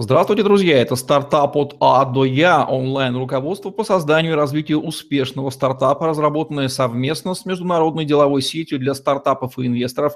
Здравствуйте, 0.00 0.44
друзья! 0.44 0.80
Это 0.80 0.94
стартап 0.94 1.56
от 1.56 1.74
А 1.80 2.04
до 2.04 2.24
Я, 2.24 2.64
онлайн-руководство 2.64 3.70
по 3.70 3.82
созданию 3.82 4.34
и 4.34 4.36
развитию 4.36 4.80
успешного 4.80 5.50
стартапа, 5.50 6.06
разработанное 6.06 6.68
совместно 6.68 7.34
с 7.34 7.44
международной 7.44 8.04
деловой 8.04 8.40
сетью 8.40 8.78
для 8.78 8.94
стартапов 8.94 9.58
и 9.58 9.66
инвесторов 9.66 10.12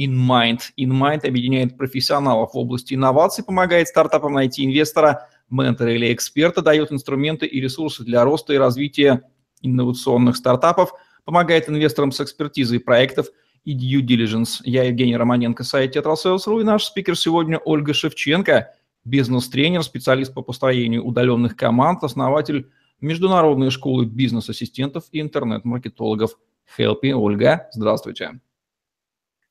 InMind. 0.00 0.60
InMind 0.80 1.28
объединяет 1.28 1.76
профессионалов 1.76 2.54
в 2.54 2.56
области 2.56 2.94
инноваций, 2.94 3.44
помогает 3.44 3.88
стартапам 3.88 4.32
найти 4.32 4.64
инвестора, 4.64 5.28
ментора 5.50 5.94
или 5.94 6.10
эксперта, 6.10 6.62
дает 6.62 6.90
инструменты 6.90 7.44
и 7.44 7.60
ресурсы 7.60 8.04
для 8.04 8.24
роста 8.24 8.54
и 8.54 8.56
развития 8.56 9.24
инновационных 9.60 10.36
стартапов, 10.36 10.94
помогает 11.26 11.68
инвесторам 11.68 12.12
с 12.12 12.20
экспертизой 12.22 12.80
проектов 12.80 13.26
и 13.66 13.76
due 13.76 14.00
diligence. 14.00 14.62
Я 14.64 14.84
Евгений 14.84 15.18
Романенко, 15.18 15.64
сайт 15.64 15.94
TetraSales.ru 15.94 16.62
и 16.62 16.64
наш 16.64 16.84
спикер 16.84 17.14
сегодня 17.14 17.58
Ольга 17.58 17.92
Шевченко– 17.92 18.72
бизнес-тренер, 19.08 19.82
специалист 19.82 20.34
по 20.34 20.42
построению 20.42 21.04
удаленных 21.04 21.56
команд, 21.56 22.04
основатель 22.04 22.70
Международной 23.00 23.70
школы 23.70 24.06
бизнес-ассистентов 24.06 25.04
и 25.12 25.20
интернет-маркетологов 25.20 26.38
Helpy. 26.76 27.12
Ольга, 27.12 27.68
здравствуйте. 27.72 28.40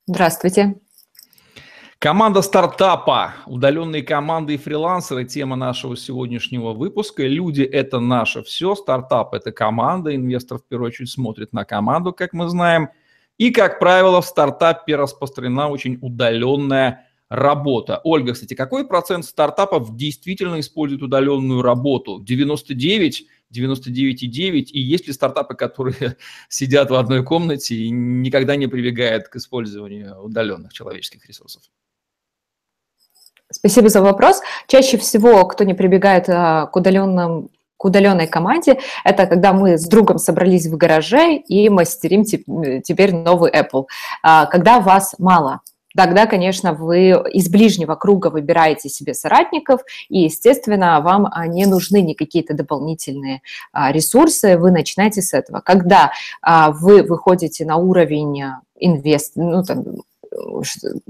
Здравствуйте. 0.06 0.80
Команда 2.00 2.44
стартапа, 2.44 3.34
удаленные 3.48 4.04
команды 4.04 4.54
и 4.54 4.58
фрилансеры– 4.58 5.26
тема 5.26 5.56
нашего 5.56 5.98
сегодняшнего 5.98 6.74
выпуска. 6.74 7.26
Люди– 7.26 7.62
это 7.64 8.00
наше 8.00 8.44
все, 8.44 8.76
стартап– 8.76 9.34
это 9.36 9.52
команда, 9.52 10.16
инвестор 10.16 10.60
в 10.60 10.66
первую 10.68 10.90
очередь 10.90 11.10
смотрит 11.10 11.54
на 11.54 11.66
команду, 11.66 12.14
как 12.14 12.34
мы 12.34 12.50
знаем. 12.50 12.90
И, 13.40 13.50
как 13.50 13.80
правило, 13.80 14.22
в 14.22 14.28
стартапе 14.28 14.96
распространена 14.96 15.70
очень 15.70 15.98
удаленная 16.00 17.07
работа. 17.30 18.02
Ольга, 18.04 18.34
кстати, 18.34 18.54
какой 18.54 18.88
процент 18.88 19.26
стартапов 19.26 19.96
действительно 19.96 20.60
используют 20.60 21.04
удаленную 21.04 21.62
работу? 21.62 22.20
99, 22.22 23.28
99,9? 23.54 24.66
И 24.72 24.80
есть 24.80 25.08
ли 25.08 25.14
стартапы, 25.14 25.56
которые 25.56 26.18
сидят 26.50 26.90
в 26.90 26.96
одной 26.96 27.24
комнате 27.24 27.76
и 27.76 27.90
никогда 27.90 28.56
не 28.56 28.68
прибегают 28.68 29.28
к 29.28 29.36
использованию 29.36 30.22
удаленных 30.22 30.74
человеческих 30.74 31.26
ресурсов? 31.28 31.64
Спасибо 33.50 33.90
за 33.90 34.02
вопрос. 34.02 34.42
Чаще 34.68 34.98
всего, 34.98 35.46
кто 35.46 35.64
не 35.64 35.74
прибегает 35.74 36.28
а, 36.28 36.66
к 36.68 36.76
удаленным 36.76 37.50
к 37.78 37.86
удаленной 37.86 38.28
команде, 38.28 38.80
это 39.04 39.28
когда 39.28 39.54
мы 39.54 39.78
с 39.78 39.86
другом 39.88 40.18
собрались 40.18 40.66
в 40.66 40.76
гараже 40.78 41.36
и 41.36 41.70
мастерим 41.70 42.24
теперь 42.24 43.14
новый 43.14 43.52
Apple. 43.52 43.86
А, 44.24 44.48
когда 44.48 44.80
вас 44.80 45.14
мало, 45.20 45.62
тогда, 45.98 46.28
конечно, 46.28 46.74
вы 46.74 47.10
из 47.34 47.50
ближнего 47.50 47.96
круга 47.96 48.28
выбираете 48.28 48.88
себе 48.88 49.16
соратников, 49.16 49.82
и, 50.10 50.20
естественно, 50.20 51.02
вам 51.02 51.28
а, 51.30 51.48
не 51.48 51.66
нужны 51.66 52.02
никакие-то 52.02 52.54
дополнительные 52.54 53.42
а, 53.74 53.92
ресурсы, 53.92 54.58
вы 54.60 54.70
начинаете 54.70 55.24
с 55.24 55.34
этого. 55.34 55.60
Когда 55.60 56.12
а, 56.44 56.72
вы 56.72 57.02
выходите 57.02 57.66
на 57.66 57.78
уровень 57.78 58.44
инвест, 58.80 59.34
ну, 59.36 59.64
там, 59.64 59.84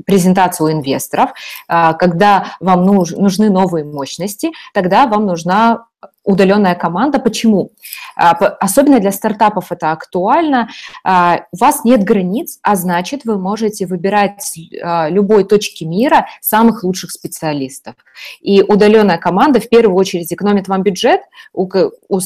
презентацию 0.05 0.71
инвесторов, 0.71 1.31
когда 1.67 2.53
вам 2.59 2.85
нужны 2.85 3.49
новые 3.49 3.83
мощности, 3.83 4.51
тогда 4.73 5.07
вам 5.07 5.25
нужна 5.25 5.85
удаленная 6.27 6.75
команда. 6.75 7.19
Почему? 7.19 7.71
А, 8.15 8.31
особенно 8.31 8.99
для 8.99 9.11
стартапов 9.11 9.71
это 9.71 9.91
актуально. 9.91 10.69
А, 11.03 11.45
у 11.51 11.57
вас 11.57 11.85
нет 11.85 12.03
границ, 12.03 12.59
а 12.61 12.75
значит, 12.75 13.21
вы 13.23 13.39
можете 13.39 13.85
выбирать 13.85 14.43
с 14.43 14.57
а, 14.83 15.09
любой 15.09 15.45
точки 15.45 15.85
мира 15.85 16.27
самых 16.41 16.83
лучших 16.83 17.11
специалистов. 17.11 17.95
И 18.41 18.61
удаленная 18.61 19.17
команда 19.17 19.61
в 19.61 19.69
первую 19.69 19.95
очередь 19.95 20.31
экономит 20.31 20.67
вам 20.67 20.83
бюджет, 20.83 21.21
у, 21.53 21.67
у 22.09 22.19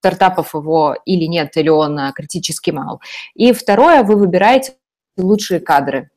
стартапов 0.00 0.54
его 0.54 0.96
или 1.06 1.24
нет, 1.24 1.56
или 1.56 1.70
он 1.70 1.98
критически 2.14 2.70
мал. 2.70 3.00
И 3.34 3.52
второе, 3.52 4.02
вы 4.02 4.16
выбираете 4.16 4.74
лучшие 5.16 5.60
кадры. 5.60 6.10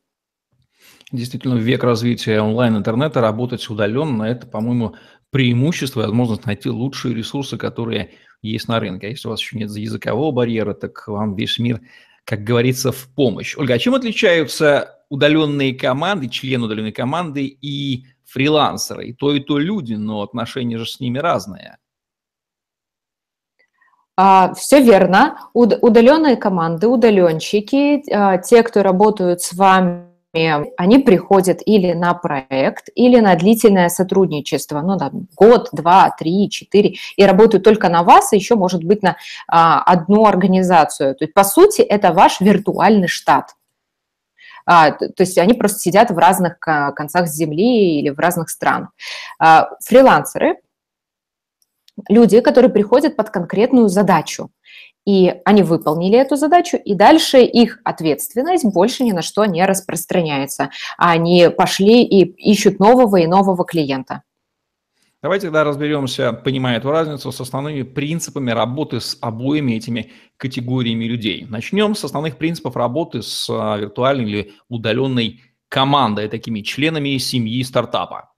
Действительно, 1.11 1.55
век 1.55 1.83
развития 1.83 2.41
онлайн-интернета 2.41 3.19
работать 3.19 3.69
удаленно– 3.69 4.23
это, 4.23 4.47
по-моему, 4.47 4.95
преимущество 5.29 6.01
и 6.01 6.05
возможность 6.05 6.45
найти 6.45 6.69
лучшие 6.69 7.13
ресурсы, 7.13 7.57
которые 7.57 8.11
есть 8.41 8.67
на 8.67 8.79
рынке. 8.79 9.07
А 9.07 9.09
если 9.09 9.27
у 9.27 9.31
вас 9.31 9.41
еще 9.41 9.57
нет 9.57 9.69
языкового 9.71 10.31
барьера, 10.31 10.73
так 10.73 11.07
вам 11.07 11.35
весь 11.35 11.59
мир, 11.59 11.81
как 12.23 12.43
говорится, 12.43 12.91
в 12.91 13.07
помощь. 13.13 13.57
Ольга, 13.57 13.73
а 13.73 13.79
чем 13.79 13.95
отличаются 13.95 14.99
удаленные 15.09 15.73
команды, 15.73 16.29
члены 16.29 16.65
удаленной 16.65 16.93
команды 16.93 17.45
и 17.45 18.05
фрилансеры? 18.25 19.07
И 19.07 19.13
то, 19.13 19.33
и 19.33 19.41
то 19.41 19.57
люди, 19.57 19.95
но 19.95 20.21
отношения 20.21 20.77
же 20.77 20.85
с 20.85 21.01
ними 21.01 21.17
разные. 21.17 21.77
А, 24.15 24.53
все 24.53 24.81
верно. 24.81 25.39
Удаленные 25.53 26.37
команды, 26.37 26.87
удаленщики, 26.87 28.01
а, 28.13 28.37
те, 28.37 28.63
кто 28.63 28.81
работают 28.81 29.41
с 29.41 29.53
вами 29.53 30.10
они 30.33 30.99
приходят 30.99 31.61
или 31.65 31.93
на 31.93 32.13
проект, 32.13 32.87
или 32.95 33.19
на 33.19 33.35
длительное 33.35 33.89
сотрудничество, 33.89 34.81
ну, 34.81 34.95
да, 34.97 35.11
год, 35.35 35.69
два, 35.73 36.15
три, 36.17 36.49
четыре, 36.49 36.95
и 37.17 37.25
работают 37.25 37.63
только 37.63 37.89
на 37.89 38.03
вас, 38.03 38.31
и 38.31 38.37
еще, 38.37 38.55
может 38.55 38.83
быть, 38.83 39.03
на 39.03 39.17
а, 39.47 39.81
одну 39.81 40.25
организацию. 40.25 41.15
То 41.15 41.25
есть, 41.25 41.33
по 41.33 41.43
сути, 41.43 41.81
это 41.81 42.13
ваш 42.13 42.39
виртуальный 42.39 43.09
штат. 43.09 43.55
А, 44.65 44.91
то 44.91 45.13
есть 45.19 45.37
они 45.37 45.53
просто 45.53 45.79
сидят 45.79 46.11
в 46.11 46.17
разных 46.17 46.59
концах 46.59 47.27
земли 47.27 47.99
или 47.99 48.09
в 48.09 48.19
разных 48.19 48.49
странах. 48.49 48.91
А, 49.37 49.69
фрилансеры– 49.83 50.55
люди, 52.09 52.39
которые 52.39 52.71
приходят 52.71 53.15
под 53.15 53.29
конкретную 53.31 53.89
задачу. 53.89 54.49
И 55.05 55.33
они 55.45 55.63
выполнили 55.63 56.17
эту 56.17 56.35
задачу, 56.35 56.77
и 56.77 56.93
дальше 56.93 57.41
их 57.41 57.79
ответственность 57.83 58.65
больше 58.65 59.03
ни 59.03 59.11
на 59.11 59.21
что 59.21 59.45
не 59.45 59.65
распространяется. 59.65 60.69
Они 60.97 61.49
пошли 61.49 62.03
и 62.03 62.23
ищут 62.51 62.79
нового 62.79 63.17
и 63.17 63.27
нового 63.27 63.65
клиента. 63.65 64.21
Давайте 65.23 65.47
тогда 65.47 65.63
разберемся, 65.63 66.33
понимая 66.33 66.77
эту 66.77 66.89
разницу, 66.89 67.31
с 67.31 67.39
основными 67.39 67.83
принципами 67.83 68.49
работы 68.49 68.99
с 68.99 69.17
обоими 69.21 69.73
этими 69.73 70.11
категориями 70.37 71.05
людей. 71.05 71.45
Начнем 71.47 71.93
с 71.93 72.03
основных 72.03 72.37
принципов 72.37 72.75
работы 72.75 73.21
с 73.21 73.47
а, 73.47 73.77
виртуальной 73.77 74.23
или 74.23 74.53
удаленной 74.67 75.41
командой, 75.69 76.27
такими 76.27 76.61
членами 76.61 77.17
семьи 77.17 77.63
стартапа. 77.63 78.30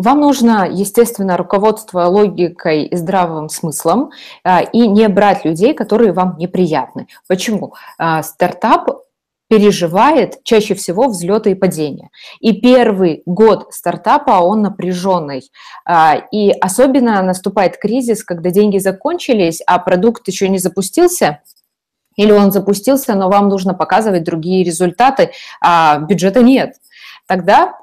Вам 0.00 0.20
нужно, 0.20 0.66
естественно, 0.66 1.36
руководство 1.36 2.04
логикой 2.06 2.84
и 2.84 2.96
здравым 2.96 3.50
смыслом 3.50 4.12
а, 4.44 4.62
и 4.62 4.88
не 4.88 5.06
брать 5.08 5.44
людей, 5.44 5.74
которые 5.74 6.12
вам 6.12 6.38
неприятны. 6.38 7.06
Почему? 7.28 7.74
А, 7.98 8.22
стартап 8.22 8.88
переживает 9.50 10.42
чаще 10.42 10.74
всего 10.74 11.08
взлеты 11.08 11.50
и 11.50 11.54
падения. 11.54 12.08
И 12.40 12.58
первый 12.58 13.22
год 13.26 13.74
стартапа, 13.74 14.40
он 14.40 14.62
напряженный. 14.62 15.42
А, 15.84 16.16
и 16.32 16.48
особенно 16.50 17.20
наступает 17.20 17.76
кризис, 17.76 18.24
когда 18.24 18.48
деньги 18.48 18.78
закончились, 18.78 19.60
а 19.66 19.78
продукт 19.78 20.26
еще 20.28 20.48
не 20.48 20.56
запустился, 20.56 21.42
или 22.16 22.32
он 22.32 22.52
запустился, 22.52 23.14
но 23.14 23.28
вам 23.28 23.50
нужно 23.50 23.74
показывать 23.74 24.24
другие 24.24 24.64
результаты, 24.64 25.32
а 25.60 25.98
бюджета 25.98 26.42
нет. 26.42 26.76
Тогда 27.26 27.79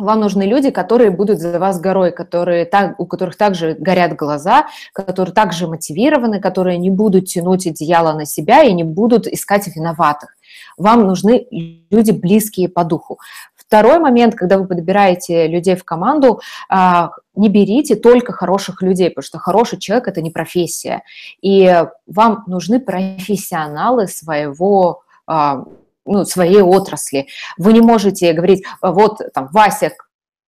вам 0.00 0.20
нужны 0.20 0.42
люди, 0.42 0.70
которые 0.70 1.10
будут 1.10 1.38
за 1.38 1.58
вас 1.58 1.80
горой, 1.80 2.10
которые 2.12 2.64
так, 2.64 2.98
у 2.98 3.06
которых 3.06 3.36
также 3.36 3.74
горят 3.74 4.16
глаза, 4.16 4.66
которые 4.92 5.34
также 5.34 5.66
мотивированы, 5.66 6.40
которые 6.40 6.78
не 6.78 6.90
будут 6.90 7.26
тянуть 7.26 7.66
одеяло 7.66 8.12
на 8.12 8.24
себя 8.24 8.62
и 8.62 8.72
не 8.72 8.84
будут 8.84 9.26
искать 9.26 9.68
виноватых. 9.74 10.36
Вам 10.76 11.06
нужны 11.06 11.46
люди 11.90 12.10
близкие 12.10 12.68
по 12.68 12.84
духу. 12.84 13.18
Второй 13.54 14.00
момент, 14.00 14.34
когда 14.34 14.58
вы 14.58 14.66
подбираете 14.66 15.46
людей 15.46 15.76
в 15.76 15.84
команду, 15.84 16.40
а, 16.68 17.10
не 17.36 17.48
берите 17.48 17.94
только 17.94 18.32
хороших 18.32 18.82
людей, 18.82 19.10
потому 19.10 19.22
что 19.22 19.38
хороший 19.38 19.78
человек– 19.78 20.08
это 20.08 20.20
не 20.22 20.30
профессия. 20.30 21.02
И 21.40 21.84
вам 22.06 22.42
нужны 22.48 22.80
профессионалы 22.80 24.08
своего 24.08 25.02
а, 25.26 25.64
ну, 26.10 26.24
своей 26.24 26.60
отрасли. 26.60 27.28
Вы 27.56 27.72
не 27.72 27.80
можете 27.80 28.32
говорить, 28.32 28.64
вот 28.82 29.20
там 29.32 29.48
Вася 29.52 29.92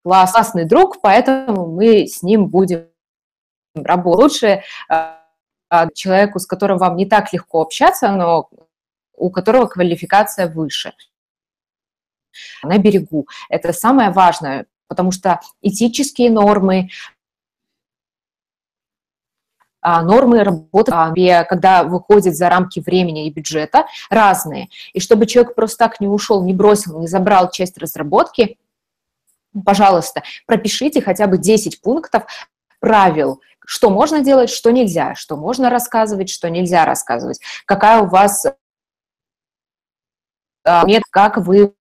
классный 0.05 0.65
друг, 0.65 1.01
поэтому 1.01 1.67
мы 1.67 2.07
с 2.09 2.23
ним 2.23 2.49
будем 2.49 2.89
работать. 3.75 4.23
Лучше 4.23 4.63
а, 4.89 5.21
человеку, 5.95 6.41
с 6.41 6.47
которым 6.47 6.79
вам 6.79 6.97
не 6.97 7.07
так 7.07 7.33
легко 7.33 7.63
общаться, 7.63 8.11
но 8.11 8.51
у 9.15 9.31
которого 9.31 9.67
квалификация 9.67 10.49
выше. 10.49 10.95
На 12.65 12.79
берегу. 12.79 13.29
Это 13.49 13.73
самое 13.73 14.11
важное, 14.11 14.67
потому 14.89 15.13
что 15.13 15.41
этические 15.61 16.31
нормы, 16.31 16.89
нормы 19.83 20.45
работы, 20.45 20.93
а, 20.93 21.45
когда 21.45 21.85
выходит 21.85 22.37
за 22.37 22.49
рамки 22.49 22.81
времени 22.81 23.27
и 23.27 23.31
бюджета, 23.31 23.87
разные. 24.11 24.69
И 24.93 25.01
чтобы 25.01 25.27
человек 25.27 25.55
просто 25.55 25.79
так 25.79 26.01
не 26.01 26.09
ушел, 26.09 26.45
не 26.45 26.55
бросил, 26.55 27.01
не 27.01 27.09
забрал 27.09 27.51
часть 27.51 27.79
разработки, 27.79 28.59
пожалуйста, 29.65 30.23
пропишите 30.47 31.03
хотя 31.03 31.27
бы 31.27 31.39
10 31.39 31.81
пунктов 31.81 32.25
правил, 32.81 33.41
что 33.65 33.91
можно 33.91 34.21
делать, 34.21 34.51
что 34.51 34.71
нельзя, 34.71 35.15
что 35.15 35.37
можно 35.37 35.71
рассказывать, 35.71 36.31
что 36.31 36.49
нельзя 36.49 36.85
рассказывать, 36.85 37.41
какая 37.67 38.01
у 38.01 38.07
вас 38.07 38.47
а, 40.65 40.85
нет, 40.87 41.03
как 41.11 41.39
вы 41.39 41.75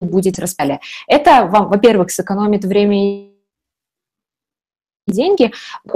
будете 0.00 0.40
распяли. 0.42 0.80
Это 1.06 1.46
вам, 1.46 1.68
во-первых, 1.68 2.10
сэкономит 2.10 2.64
время 2.64 3.31
деньги, 5.06 5.52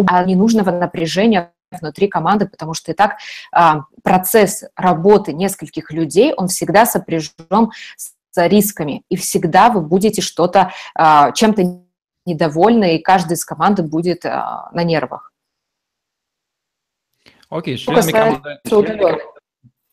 а 0.06 0.24
ненужного 0.24 0.70
напряжения 0.70 1.52
внутри 1.70 2.08
команды, 2.08 2.46
потому 2.46 2.74
что 2.74 2.92
и 2.92 2.94
так 2.94 3.16
а, 3.52 3.82
процесс 4.02 4.64
работы 4.76 5.32
нескольких 5.32 5.90
людей, 5.90 6.32
он 6.36 6.48
всегда 6.48 6.86
сопряжен 6.86 7.70
с 7.96 8.12
рисками, 8.36 9.02
и 9.08 9.16
всегда 9.16 9.70
вы 9.70 9.80
будете 9.80 10.22
что-то, 10.22 10.72
а, 10.94 11.32
чем-то 11.32 11.82
недовольны, 12.24 12.96
и 12.96 13.02
каждый 13.02 13.34
из 13.34 13.44
команды 13.44 13.82
будет 13.82 14.24
а, 14.24 14.70
на 14.72 14.84
нервах. 14.84 15.32
Окей, 17.48 17.78
с 17.78 17.80
членами 17.80 18.12
команды... 18.12 18.58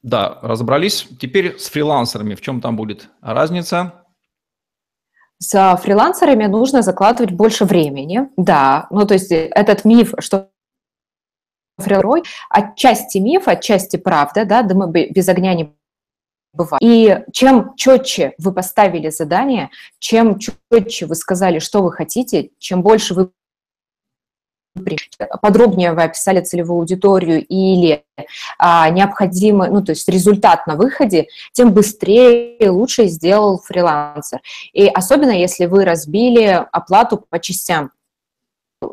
Да, 0.01 0.39
разобрались. 0.41 1.07
Теперь 1.19 1.57
с 1.57 1.69
фрилансерами. 1.69 2.35
В 2.35 2.41
чем 2.41 2.59
там 2.59 2.75
будет 2.75 3.09
разница? 3.21 4.02
С 5.43 5.77
фрилансерами 5.83 6.45
нужно 6.45 6.81
закладывать 6.81 7.31
больше 7.33 7.65
времени. 7.65 8.29
Да, 8.37 8.87
ну 8.91 9.05
то 9.05 9.13
есть 9.13 9.29
этот 9.29 9.83
миф, 9.83 10.13
что 10.19 10.49
фрилансер 11.77 12.23
отчасти 12.49 13.17
миф, 13.17 13.47
отчасти 13.47 13.97
правда, 13.97 14.45
да, 14.45 14.61
дыма 14.61 14.87
без 14.87 15.27
огня 15.27 15.53
не 15.53 15.75
бывает. 16.53 16.81
И 16.81 17.23
чем 17.33 17.75
четче 17.75 18.35
вы 18.37 18.53
поставили 18.53 19.09
задание, 19.09 19.69
чем 19.99 20.39
четче 20.39 21.07
вы 21.07 21.15
сказали, 21.15 21.59
что 21.59 21.83
вы 21.83 21.91
хотите, 21.91 22.51
чем 22.59 22.81
больше 22.81 23.13
вы 23.13 23.31
подробнее 25.41 25.93
вы 25.93 26.03
описали 26.03 26.41
целевую 26.41 26.79
аудиторию 26.79 27.45
или 27.45 28.03
а, 28.57 28.89
необходимый, 28.89 29.69
ну, 29.69 29.83
то 29.83 29.91
есть 29.91 30.07
результат 30.09 30.65
на 30.67 30.75
выходе, 30.75 31.27
тем 31.51 31.73
быстрее 31.73 32.57
и 32.57 32.67
лучше 32.67 33.07
сделал 33.07 33.59
фрилансер. 33.59 34.41
И 34.73 34.87
особенно, 34.87 35.31
если 35.31 35.65
вы 35.65 35.85
разбили 35.85 36.65
оплату 36.71 37.23
по 37.29 37.39
частям. 37.39 37.91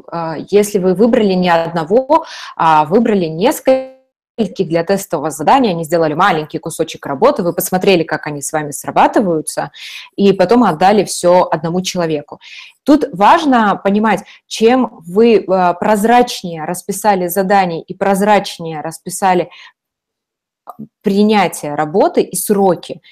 А, 0.09 0.37
если 0.51 0.79
вы 0.79 0.95
выбрали 0.95 1.35
не 1.35 1.51
одного, 1.51 2.27
а 2.57 2.85
выбрали 2.85 3.27
несколько 3.27 4.00
для 4.39 4.85
тестового 4.85 5.31
задания, 5.31 5.71
они 5.71 5.85
сделали 5.85 6.15
маленький 6.15 6.59
кусочек 6.59 7.05
работы, 7.07 7.43
вы 7.43 7.53
посмотрели, 7.53 8.05
как 8.05 8.27
они 8.27 8.41
с 8.43 8.53
вами 8.53 8.71
срабатываются, 8.71 9.71
и 10.17 10.33
потом 10.33 10.65
отдали 10.65 11.05
все 11.05 11.49
одному 11.51 11.83
человеку. 11.83 12.41
Тут 12.85 13.09
важно 13.13 13.77
понимать, 13.77 14.25
чем 14.47 15.03
вы 15.07 15.37
э, 15.37 15.75
прозрачнее 15.79 16.65
расписали 16.65 17.29
задание 17.29 17.83
и 17.83 17.95
прозрачнее 17.95 18.81
расписали 18.81 19.51
принятие 21.03 21.75
работы 21.75 22.23
и 22.23 22.37
сроки, 22.37 23.03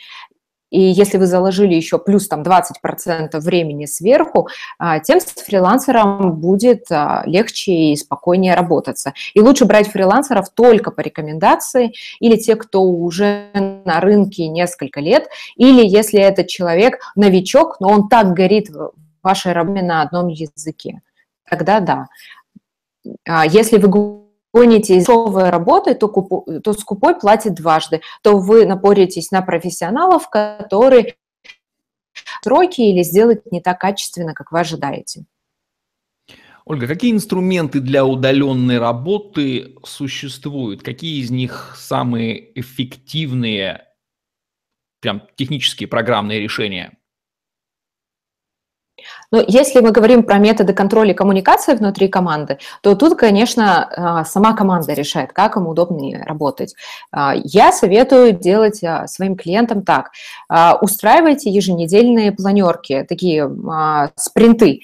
и 0.70 0.80
если 0.80 1.18
вы 1.18 1.26
заложили 1.26 1.74
еще 1.74 1.98
плюс 1.98 2.28
там 2.28 2.42
20% 2.42 3.38
времени 3.40 3.86
сверху, 3.86 4.48
а, 4.78 4.98
тем 5.00 5.20
с 5.20 5.24
фрилансером 5.24 6.34
будет 6.34 6.90
а, 6.90 7.22
легче 7.26 7.72
и 7.72 7.96
спокойнее 7.96 8.54
работаться. 8.54 9.14
И 9.34 9.40
лучше 9.40 9.64
брать 9.64 9.88
фрилансеров 9.88 10.50
только 10.50 10.90
по 10.90 11.00
рекомендации 11.00 11.92
или 12.20 12.36
те, 12.36 12.56
кто 12.56 12.82
уже 12.82 13.48
на 13.84 14.00
рынке 14.00 14.48
несколько 14.48 15.00
лет, 15.00 15.28
или 15.56 15.86
если 15.86 16.20
этот 16.20 16.48
человек 16.48 16.98
новичок, 17.16 17.80
но 17.80 17.88
он 17.88 18.08
так 18.08 18.34
горит 18.34 18.70
вашей 19.22 19.52
работе 19.52 19.82
на 19.82 20.02
одном 20.02 20.28
языке, 20.28 21.02
тогда 21.48 21.80
да. 21.80 22.08
А, 23.26 23.46
если 23.46 23.78
вы 23.78 23.88
гоните 24.52 24.98
дешевые 24.98 25.50
работы, 25.50 25.94
то, 25.94 26.08
купу, 26.08 26.46
то 26.62 26.72
скупой 26.72 27.18
платит 27.18 27.54
дважды, 27.54 28.00
то 28.22 28.38
вы 28.38 28.66
напоритесь 28.66 29.30
на 29.30 29.42
профессионалов, 29.42 30.28
которые 30.28 31.16
сроки 32.42 32.80
или 32.80 33.02
сделать 33.02 33.50
не 33.50 33.60
так 33.60 33.80
качественно, 33.80 34.34
как 34.34 34.52
вы 34.52 34.60
ожидаете. 34.60 35.24
Ольга, 36.64 36.86
какие 36.86 37.12
инструменты 37.12 37.80
для 37.80 38.04
удаленной 38.04 38.78
работы 38.78 39.76
существуют? 39.84 40.82
Какие 40.82 41.22
из 41.22 41.30
них 41.30 41.74
самые 41.78 42.60
эффективные, 42.60 43.86
прям 45.00 45.22
технические 45.36 45.88
программные 45.88 46.40
решения? 46.40 46.97
Но 49.30 49.44
если 49.46 49.80
мы 49.80 49.90
говорим 49.90 50.22
про 50.22 50.38
методы 50.38 50.72
контроля 50.72 51.12
коммуникации 51.12 51.74
внутри 51.74 52.08
команды, 52.08 52.58
то 52.82 52.94
тут, 52.94 53.18
конечно, 53.18 53.84
а, 53.84 54.24
сама 54.24 54.54
команда 54.54 54.94
решает, 54.94 55.32
как 55.32 55.56
им 55.56 55.66
удобнее 55.66 56.22
работать. 56.24 56.74
А, 57.12 57.34
я 57.36 57.72
советую 57.72 58.32
делать 58.32 58.82
а, 58.82 59.06
своим 59.06 59.36
клиентам 59.36 59.82
так. 59.82 60.10
Устраивайте 60.80 61.50
еженедельные 61.50 62.32
планерки, 62.32 63.04
такие 63.08 63.50
спринты. 64.16 64.80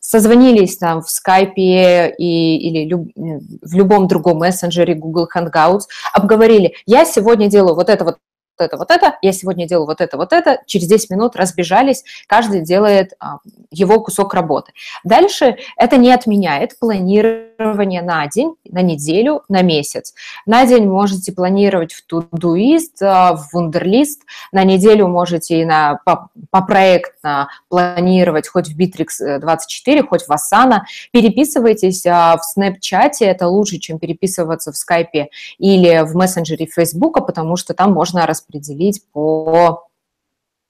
Созвонились 0.00 0.76
там 0.78 1.02
в 1.02 1.10
скайпе 1.10 2.14
и, 2.16 2.56
или 2.56 2.92
в 3.14 3.74
любом 3.74 4.06
другом 4.06 4.38
мессенджере 4.38 4.94
Google 4.94 5.28
Hangouts, 5.34 5.82
обговорили, 6.12 6.74
я 6.86 7.04
сегодня 7.04 7.48
делаю 7.48 7.74
вот 7.74 7.88
это 7.88 8.04
вот 8.04 8.18
это, 8.60 8.76
вот 8.76 8.90
это, 8.90 9.18
я 9.22 9.32
сегодня 9.32 9.66
делаю 9.66 9.86
вот 9.86 10.00
это, 10.00 10.16
вот 10.16 10.32
это, 10.32 10.60
через 10.66 10.86
10 10.86 11.10
минут 11.10 11.36
разбежались, 11.36 12.04
каждый 12.26 12.62
делает 12.62 13.12
а, 13.20 13.38
его 13.70 14.00
кусок 14.00 14.34
работы. 14.34 14.72
Дальше 15.04 15.56
это 15.76 15.96
не 15.96 16.12
отменяет 16.12 16.78
планирование 16.78 18.02
на 18.02 18.26
день, 18.26 18.54
на 18.64 18.82
неделю, 18.82 19.42
на 19.48 19.62
месяц. 19.62 20.14
На 20.46 20.66
день 20.66 20.86
можете 20.86 21.32
планировать 21.32 21.92
в 21.92 22.04
Todoist, 22.10 23.02
а, 23.02 23.36
в 23.36 23.54
Wunderlist, 23.54 24.20
на 24.52 24.64
неделю 24.64 25.08
можете 25.08 25.60
и 25.60 25.64
на, 25.64 26.00
по, 26.04 26.28
по 26.50 26.62
проектно 26.62 27.48
планировать 27.68 28.48
хоть 28.48 28.68
в 28.68 28.78
Bittrex 28.78 29.38
24, 29.38 30.02
хоть 30.02 30.22
в 30.22 30.30
Asana. 30.30 30.80
Переписывайтесь 31.12 32.04
а, 32.06 32.36
в 32.36 32.58
Snapchat, 32.58 33.12
это 33.20 33.48
лучше, 33.48 33.78
чем 33.78 33.98
переписываться 33.98 34.72
в 34.72 34.74
Skype 34.74 35.26
или 35.58 36.04
в 36.04 36.14
мессенджере 36.14 36.66
Facebook, 36.66 37.26
потому 37.26 37.56
что 37.56 37.74
там 37.74 37.92
можно 37.92 38.26
распределять 38.26 38.47
распределить 38.48 39.04
по 39.12 39.87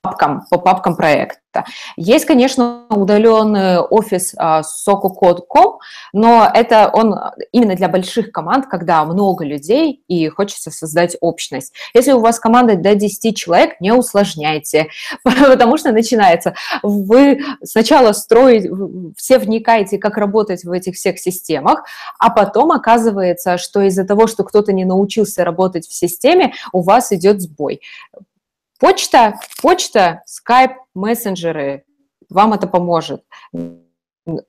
папкам, 0.02 0.44
по 0.50 0.58
папкам 0.58 0.96
проекта. 0.96 1.64
Есть, 1.96 2.24
конечно, 2.24 2.84
удаленный 2.90 3.80
офис 3.80 4.34
uh, 4.34 4.62
sococode.com, 4.62 5.78
но 6.12 6.48
это 6.52 6.90
он 6.92 7.18
именно 7.52 7.74
для 7.74 7.88
больших 7.88 8.30
команд, 8.30 8.66
когда 8.66 9.04
много 9.04 9.44
людей 9.44 10.04
и 10.08 10.28
хочется 10.28 10.70
создать 10.70 11.16
общность. 11.20 11.72
Если 11.94 12.12
у 12.12 12.20
вас 12.20 12.38
команда 12.38 12.76
до 12.76 12.94
10 12.94 13.36
человек, 13.36 13.80
не 13.80 13.92
усложняйте, 13.92 14.88
потому 15.24 15.78
что 15.78 15.90
начинается. 15.90 16.54
Вы 16.82 17.40
сначала 17.64 18.12
строите, 18.12 18.70
все 19.16 19.38
вникаете, 19.38 19.98
как 19.98 20.16
работать 20.16 20.64
в 20.64 20.70
этих 20.70 20.94
всех 20.94 21.18
системах, 21.18 21.84
а 22.18 22.30
потом 22.30 22.70
оказывается, 22.72 23.58
что 23.58 23.82
из-за 23.82 24.04
того, 24.04 24.26
что 24.26 24.44
кто-то 24.44 24.72
не 24.72 24.84
научился 24.84 25.44
работать 25.44 25.88
в 25.88 25.94
системе, 25.94 26.52
у 26.72 26.82
вас 26.82 27.10
идет 27.10 27.40
сбой. 27.40 27.80
Почта, 28.78 29.40
почта, 29.60 30.22
скайп, 30.26 30.72
мессенджеры, 30.94 31.84
вам 32.30 32.52
это 32.52 32.68
поможет. 32.68 33.24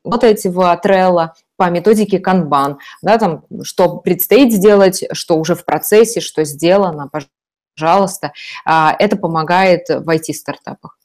Работаете 0.03 0.51
в 0.51 0.59
Trello 0.83 1.29
по 1.55 1.69
методике 1.69 2.19
Kanban, 2.19 2.77
да, 3.01 3.17
там, 3.17 3.45
что 3.63 3.97
предстоит 3.97 4.53
сделать, 4.53 5.03
что 5.13 5.37
уже 5.37 5.55
в 5.55 5.65
процессе, 5.65 6.19
что 6.19 6.43
сделано, 6.43 7.09
пожалуйста. 7.75 8.33
А, 8.65 8.95
это 8.99 9.15
помогает 9.15 9.87
в 9.89 10.07
IT-стартапах. 10.09 10.99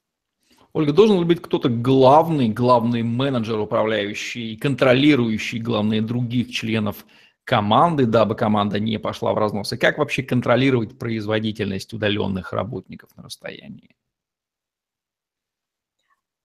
Ольга, 0.72 0.92
должен 0.92 1.18
ли 1.20 1.24
быть 1.24 1.40
кто-то 1.40 1.68
главный, 1.68 2.48
главный 2.48 3.04
менеджер, 3.04 3.60
управляющий, 3.60 4.56
контролирующий, 4.56 5.60
главные 5.60 6.02
других 6.02 6.50
членов 6.50 7.06
команды, 7.44 8.06
дабы 8.06 8.34
команда 8.34 8.80
не 8.80 8.98
пошла 8.98 9.32
в 9.32 9.38
разнос? 9.38 9.72
И 9.72 9.76
как 9.76 9.98
вообще 9.98 10.22
контролировать 10.22 10.98
производительность 10.98 11.92
удаленных 11.92 12.52
работников 12.52 13.10
на 13.16 13.24
расстоянии? 13.24 13.96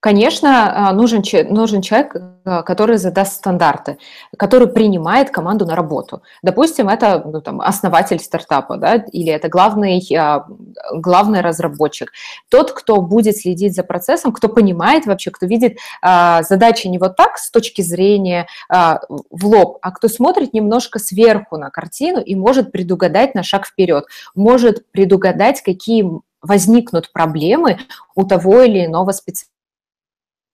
Конечно, 0.00 0.88
а, 0.88 0.92
нужен, 0.94 1.22
нужен 1.50 1.82
человек, 1.82 2.16
а, 2.46 2.62
который 2.62 2.96
задаст 2.96 3.34
стандарты, 3.34 3.98
который 4.38 4.66
принимает 4.66 5.30
команду 5.30 5.66
на 5.66 5.76
работу. 5.76 6.22
Допустим, 6.42 6.88
это 6.88 7.22
ну, 7.22 7.42
там, 7.42 7.60
основатель 7.60 8.18
стартапа, 8.18 8.78
да, 8.78 8.94
или 8.94 9.30
это 9.30 9.50
главный, 9.50 10.02
а, 10.16 10.46
главный 10.94 11.42
разработчик. 11.42 12.12
Тот, 12.48 12.72
кто 12.72 13.02
будет 13.02 13.36
следить 13.36 13.74
за 13.74 13.82
процессом, 13.82 14.32
кто 14.32 14.48
понимает 14.48 15.04
вообще, 15.04 15.30
кто 15.30 15.44
видит 15.44 15.78
задачи 16.02 16.86
не 16.86 16.98
вот 16.98 17.16
так 17.16 17.36
с 17.36 17.50
точки 17.50 17.82
зрения 17.82 18.46
в 18.68 19.46
лоб, 19.46 19.78
а 19.82 19.90
кто 19.90 20.08
смотрит 20.08 20.54
немножко 20.54 20.98
сверху 20.98 21.56
на 21.56 21.70
картину 21.70 22.20
и 22.20 22.34
может 22.34 22.72
предугадать 22.72 23.34
на 23.34 23.42
шаг 23.42 23.66
вперед, 23.66 24.04
может 24.34 24.90
предугадать, 24.92 25.62
какие 25.62 26.10
возникнут 26.42 27.12
проблемы 27.12 27.78
у 28.14 28.24
того 28.24 28.62
или 28.62 28.86
иного 28.86 29.12
специалиста 29.12 29.50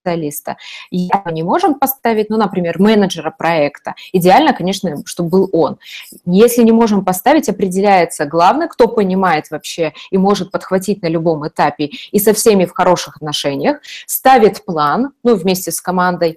специалиста. 0.06 0.56
Я 0.90 1.24
не 1.30 1.42
можем 1.42 1.74
поставить, 1.74 2.30
ну, 2.30 2.36
например, 2.36 2.78
менеджера 2.78 3.34
проекта. 3.36 3.94
Идеально, 4.12 4.52
конечно, 4.52 4.96
чтобы 5.04 5.30
был 5.30 5.50
он. 5.52 5.78
Если 6.24 6.62
не 6.62 6.72
можем 6.72 7.04
поставить, 7.04 7.48
определяется 7.48 8.24
главный, 8.24 8.68
кто 8.68 8.88
понимает 8.88 9.50
вообще 9.50 9.92
и 10.10 10.18
может 10.18 10.50
подхватить 10.50 11.02
на 11.02 11.08
любом 11.08 11.46
этапе 11.46 11.90
и 12.12 12.18
со 12.18 12.32
всеми 12.32 12.64
в 12.64 12.72
хороших 12.72 13.16
отношениях, 13.16 13.78
ставит 14.06 14.64
план, 14.64 15.12
ну, 15.24 15.34
вместе 15.34 15.72
с 15.72 15.80
командой, 15.80 16.36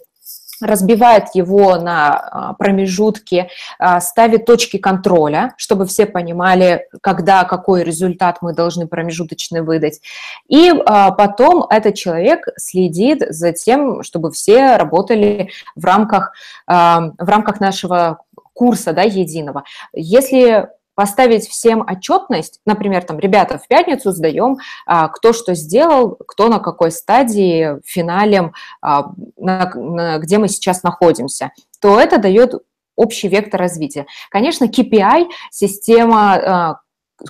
разбивает 0.61 1.25
его 1.33 1.77
на 1.77 2.13
а, 2.15 2.53
промежутки, 2.53 3.49
а, 3.77 4.01
ставит 4.01 4.45
точки 4.45 4.77
контроля, 4.77 5.53
чтобы 5.57 5.85
все 5.85 6.05
понимали, 6.05 6.87
когда 7.01 7.43
какой 7.43 7.83
результат 7.83 8.39
мы 8.41 8.53
должны 8.53 8.87
промежуточный 8.87 9.61
выдать. 9.61 10.01
И 10.47 10.71
а, 10.85 11.11
потом 11.11 11.65
этот 11.69 11.95
человек 11.95 12.47
следит 12.57 13.23
за 13.29 13.51
тем, 13.51 14.03
чтобы 14.03 14.31
все 14.31 14.77
работали 14.77 15.49
в 15.75 15.85
рамках, 15.85 16.33
в 16.67 17.13
рамках 17.17 17.59
нашего 17.59 18.19
курса 18.53 18.93
да, 18.93 19.03
единого. 19.03 19.63
Если 19.93 20.67
поставить 20.99 21.47
всем 21.47 21.85
отчетность, 21.89 22.59
например, 22.65 23.05
там, 23.05 23.19
ребята, 23.19 23.57
в 23.57 23.69
пятницу 23.69 24.11
сдаем, 24.11 24.57
а, 24.85 25.07
кто 25.07 25.31
что 25.31 25.55
сделал, 25.55 26.17
кто 26.27 26.49
на 26.49 26.59
какой 26.59 26.91
стадии, 26.91 27.79
финалем, 27.85 28.51
а, 28.81 29.13
где 29.37 30.37
мы 30.39 30.49
сейчас 30.49 30.83
находимся, 30.83 31.51
то 31.79 31.97
это 31.97 32.17
дает 32.17 32.53
общий 32.97 33.29
вектор 33.29 33.61
развития. 33.61 34.07
Конечно, 34.29 34.65
KPI, 34.65 35.27
система, 35.51 36.33
а, 36.33 36.79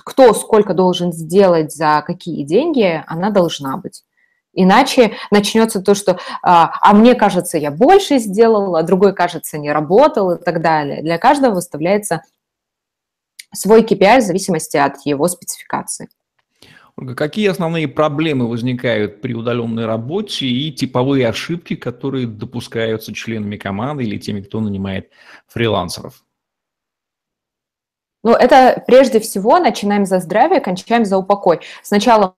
кто 0.04 0.34
сколько 0.34 0.74
должен 0.74 1.12
сделать 1.12 1.72
за 1.72 2.02
какие 2.04 2.42
деньги, 2.42 3.04
она 3.06 3.30
должна 3.30 3.76
быть. 3.76 4.02
Иначе 4.52 5.12
начнется 5.30 5.80
то, 5.80 5.94
что 5.94 6.18
а, 6.42 6.72
а 6.80 6.92
мне 6.92 7.14
кажется, 7.14 7.56
я 7.56 7.70
больше 7.70 8.18
сделал, 8.18 8.74
а 8.74 8.82
другой, 8.82 9.14
кажется, 9.14 9.58
не 9.58 9.70
работал 9.70 10.32
и 10.32 10.42
так 10.42 10.60
далее. 10.60 11.02
Для 11.02 11.18
каждого 11.18 11.54
выставляется 11.54 12.22
свой 13.52 13.82
KPI 13.82 14.18
в 14.18 14.22
зависимости 14.22 14.76
от 14.76 15.04
его 15.04 15.28
спецификации. 15.28 16.08
Ольга, 16.96 17.14
какие 17.14 17.48
основные 17.48 17.88
проблемы 17.88 18.48
возникают 18.48 19.22
при 19.22 19.32
удаленной 19.32 19.86
работе 19.86 20.46
и 20.46 20.70
типовые 20.70 21.28
ошибки, 21.28 21.74
которые 21.74 22.26
допускаются 22.26 23.14
членами 23.14 23.56
команды 23.56 24.04
или 24.04 24.18
теми, 24.18 24.42
кто 24.42 24.60
нанимает 24.60 25.10
фрилансеров? 25.48 26.22
Ну, 28.22 28.32
это 28.32 28.82
прежде 28.86 29.18
всего 29.18 29.58
начинаем 29.58 30.04
за 30.04 30.20
здравие, 30.20 30.60
кончаем 30.60 31.06
за 31.06 31.16
упокой. 31.16 31.60
Сначала 31.82 32.34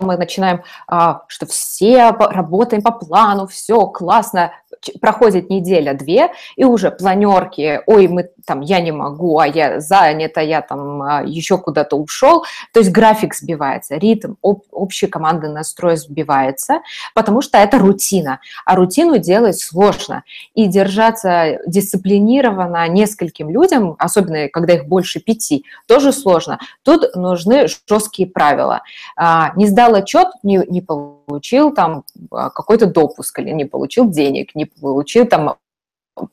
мы 0.00 0.16
начинаем, 0.16 0.62
а, 0.86 1.24
что 1.28 1.44
все 1.46 2.10
работаем 2.10 2.82
по 2.82 2.92
плану, 2.92 3.46
все 3.46 3.86
классно, 3.88 4.52
проходит 5.00 5.50
неделя-две, 5.50 6.30
и 6.56 6.64
уже 6.64 6.90
планерки, 6.90 7.80
ой, 7.86 8.08
мы 8.08 8.30
там, 8.48 8.62
я 8.62 8.80
не 8.80 8.92
могу, 8.92 9.38
а 9.38 9.46
я 9.46 9.78
занята, 9.80 10.40
я 10.40 10.62
там 10.62 11.02
а, 11.02 11.22
еще 11.22 11.58
куда-то 11.58 11.96
ушел. 11.96 12.44
То 12.72 12.80
есть 12.80 12.90
график 12.90 13.34
сбивается, 13.34 13.96
ритм, 13.96 14.34
об, 14.42 14.62
общий 14.72 15.06
командный 15.06 15.52
настрой 15.52 15.96
сбивается, 15.96 16.80
потому 17.14 17.42
что 17.42 17.58
это 17.58 17.78
рутина. 17.78 18.40
А 18.64 18.74
рутину 18.74 19.18
делать 19.18 19.60
сложно. 19.60 20.24
И 20.54 20.66
держаться 20.66 21.58
дисциплинированно 21.66 22.88
нескольким 22.88 23.50
людям, 23.50 23.96
особенно 23.98 24.48
когда 24.48 24.74
их 24.74 24.86
больше 24.86 25.20
пяти, 25.20 25.64
тоже 25.86 26.12
сложно. 26.12 26.58
Тут 26.82 27.14
нужны 27.14 27.66
жесткие 27.88 28.28
правила. 28.28 28.82
А, 29.14 29.52
не 29.56 29.66
сдал 29.66 29.94
отчет, 29.94 30.28
не, 30.42 30.62
не 30.68 30.80
получил 30.80 31.72
там 31.72 32.04
а, 32.30 32.48
какой-то 32.48 32.86
допуск 32.86 33.38
или 33.40 33.50
не 33.50 33.66
получил 33.66 34.08
денег, 34.08 34.54
не 34.54 34.64
получил 34.80 35.26
там 35.26 35.56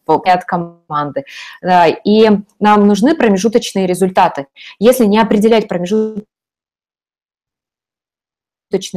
от 0.05 0.45
команды. 0.45 1.25
И 2.03 2.29
нам 2.59 2.87
нужны 2.87 3.15
промежуточные 3.15 3.87
результаты. 3.87 4.47
Если 4.79 5.05
не 5.05 5.19
определять 5.19 5.67
промежуточные 5.67 6.25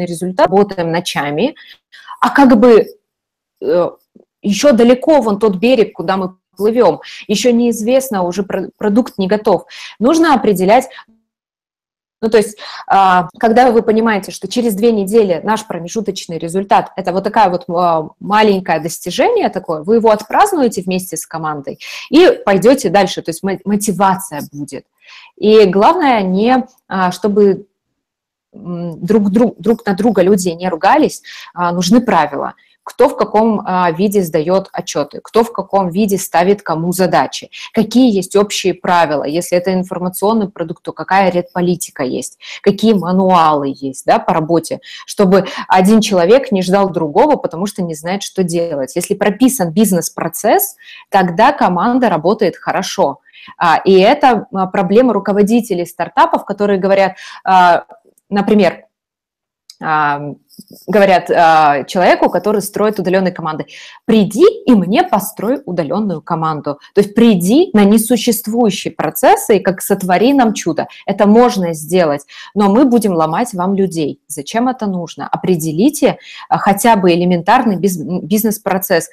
результаты, 0.07 0.50
работаем 0.50 0.90
ночами, 0.90 1.54
а 2.21 2.30
как 2.30 2.59
бы 2.59 2.87
э, 3.61 3.90
еще 4.42 4.73
далеко 4.73 5.21
вон 5.21 5.38
тот 5.38 5.57
берег, 5.57 5.92
куда 5.92 6.16
мы 6.16 6.37
плывем, 6.57 7.00
еще 7.28 7.52
неизвестно, 7.52 8.23
уже 8.23 8.42
продукт 8.42 9.18
не 9.18 9.28
готов. 9.28 9.66
Нужно 10.00 10.35
определять 10.35 10.88
ну, 12.20 12.30
то 12.30 12.38
есть, 12.38 12.58
а, 12.88 13.28
когда 13.38 13.70
вы 13.70 13.82
понимаете, 13.82 14.32
что 14.32 14.48
через 14.48 14.75
две 14.75 14.90
недели 14.90 15.40
наш 15.44 15.66
промежуточный 15.66 16.38
результат– 16.38 16.90
это 16.96 17.12
вот 17.12 17.22
такая 17.22 17.48
вот 17.48 17.64
а, 17.68 18.08
маленькое 18.18 18.80
достижение 18.80 19.48
такое, 19.50 19.82
вы 19.82 19.96
его 19.96 20.10
отпразднуете 20.10 20.82
вместе 20.82 21.16
с 21.16 21.26
командой 21.26 21.78
и 22.10 22.40
пойдете 22.44 22.90
дальше, 22.90 23.22
то 23.22 23.30
есть 23.30 23.42
мотивация 23.42 24.42
будет. 24.52 24.84
И 25.37 25.64
главное 25.66 26.22
не, 26.22 26.66
а, 26.88 27.12
чтобы 27.12 27.66
друг, 28.52 29.30
друг, 29.30 29.54
друг 29.58 29.87
на 29.87 29.94
друга 29.94 30.22
люди 30.22 30.48
не 30.48 30.68
ругались, 30.68 31.22
нужны 31.54 32.00
правила– 32.00 32.54
кто 32.88 33.11
в 33.11 33.16
каком 33.16 33.61
а, 33.66 33.90
виде 33.90 34.23
сдает 34.23 34.71
отчеты, 34.73 35.21
кто 35.23 35.45
в 35.45 35.52
каком 35.52 35.90
виде 35.90 36.16
ставит 36.16 36.62
кому 36.62 36.92
задачи, 36.92 37.50
какие 37.75 38.11
есть 38.11 38.35
общие 38.35 38.73
правила, 38.73 39.25
если 39.25 39.59
это 39.59 39.75
информационный 39.75 40.49
продукт, 40.49 40.83
то 40.83 40.92
какая 40.95 41.30
редполитика 41.30 42.02
есть, 42.02 42.38
какие 42.62 42.95
мануалы 42.95 43.75
есть 43.78 44.07
да, 44.07 44.18
по 44.18 44.33
работе, 44.33 44.80
чтобы 45.04 45.45
один 45.68 46.00
человек 46.00 46.50
не 46.50 46.62
ждал 46.62 46.88
другого, 46.88 47.37
потому 47.37 47.66
что 47.66 47.83
не 47.83 47.92
знает, 47.92 48.23
что 48.23 48.42
делать. 48.42 48.97
Если 48.97 49.12
прописан 49.12 49.71
бизнес-процесс, 49.71 50.76
тогда 51.11 51.52
команда 51.52 52.09
работает 52.09 52.57
хорошо. 52.57 53.21
А, 53.59 53.76
и 53.85 53.92
это 53.99 54.47
а, 54.50 54.66
проблема 54.66 55.12
руководителей 55.12 55.85
стартапов, 55.85 56.47
которые 56.47 56.80
говорят, 56.80 57.16
например, 58.30 58.88
говорят 59.80 61.30
э, 61.30 61.85
человеку, 61.87 62.30
который 62.30 62.62
строит 62.62 62.99
удаленные 62.99 63.32
команды, 63.32 63.66
приди 64.04 64.44
и 64.66 64.73
мне 64.75 65.04
построй 65.04 65.62
удаленную 65.64 66.20
команду. 66.20 66.80
То 66.94 67.00
есть 67.00 67.14
приди 67.14 67.70
на 67.73 67.85
несуществующие 67.85 68.92
процессы 68.92 69.58
и 69.58 69.62
как 69.62 69.80
сотвори 69.80 70.32
нам 70.32 70.54
чудо. 70.54 70.88
Это 71.06 71.26
можно 71.26 71.75
сделать, 71.75 72.26
но 72.54 72.68
мы 72.68 72.85
будем 72.85 73.12
ломать 73.12 73.54
вам 73.54 73.75
людей. 73.75 74.20
Зачем 74.26 74.68
это 74.68 74.87
нужно? 74.87 75.28
Определите 75.28 76.18
а, 76.49 76.58
хотя 76.58 76.97
бы 76.97 77.12
элементарный 77.12 77.76
бизнес-процесс, 77.76 79.11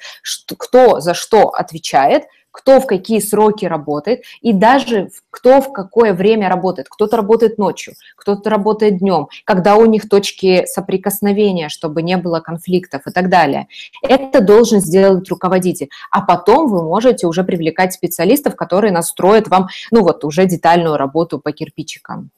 кто 0.58 1.00
за 1.00 1.14
что 1.14 1.50
отвечает, 1.50 2.24
кто 2.56 2.80
в 2.80 2.86
какие 2.86 3.20
сроки 3.20 3.66
работает, 3.66 4.22
и 4.40 4.54
даже 4.54 5.10
кто 5.30 5.60
в 5.60 5.74
какое 5.74 6.14
время 6.14 6.48
работает. 6.48 6.88
Кто-то 6.88 7.18
работает 7.18 7.58
ночью, 7.58 7.92
кто-то 8.16 8.48
работает 8.48 8.98
днем, 8.98 9.28
когда 9.44 9.76
у 9.76 9.84
них 9.84 10.08
точки 10.08 10.64
соприкосновения, 10.64 11.68
чтобы 11.68 12.00
не 12.00 12.16
было 12.16 12.40
конфликтов 12.40 13.02
и 13.06 13.10
так 13.10 13.28
далее. 13.28 13.68
Это 14.02 14.40
должен 14.40 14.80
сделать 14.80 15.28
руководитель. 15.28 15.90
А 16.10 16.22
потом 16.22 16.68
вы 16.68 16.82
можете 16.82 17.26
уже 17.26 17.44
привлекать 17.44 17.92
специалистов, 17.92 18.56
которые 18.56 18.90
настроят 18.90 19.48
вам, 19.48 19.68
ну 19.90 20.02
вот, 20.02 20.24
уже 20.24 20.46
детальную 20.46 20.96
работу 20.96 21.38
по 21.38 21.52
кирпичикам. 21.52 22.30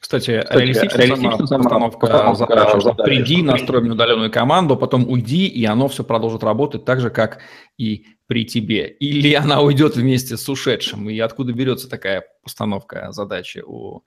Кстати, 0.00 0.40
Кстати 0.40 0.58
реалистичная, 0.58 1.06
реалистичная 1.06 1.36
постановка, 1.36 1.98
постановка 1.98 2.34
задачи, 2.34 2.80
что 2.80 2.94
приди, 2.94 3.42
настрой 3.42 3.82
мне 3.82 3.92
удаленную 3.92 4.32
команду, 4.32 4.76
потом 4.76 5.06
уйди, 5.08 5.46
и 5.46 5.64
оно 5.66 5.88
все 5.88 6.04
продолжит 6.04 6.42
работать 6.42 6.86
так 6.86 7.00
же, 7.00 7.10
как 7.10 7.40
и 7.76 8.06
при 8.26 8.46
тебе. 8.46 8.88
Или 8.88 9.34
она 9.44 9.60
уйдет 9.60 9.96
вместе 9.96 10.38
с 10.38 10.48
ушедшим, 10.48 11.10
и 11.10 11.18
откуда 11.18 11.52
берется 11.52 11.88
такая 11.88 12.24
постановка 12.42 13.12
задачи 13.12 13.62
у 13.64 14.02